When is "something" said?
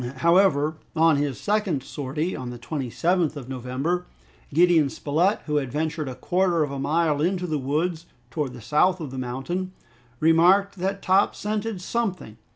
11.83-12.37